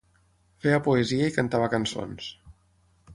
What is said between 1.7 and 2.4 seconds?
cançons.